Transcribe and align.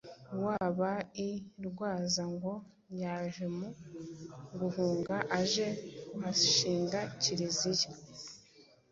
wabaga 0.43 1.07
i 1.27 1.31
Rwaza, 1.67 2.23
ngo 2.33 2.53
yaje 3.01 3.45
mu 3.57 3.67
Gahunga 4.59 5.15
aje 5.39 5.67
kuhashinga 6.07 6.99
Kiliziya 7.21 7.89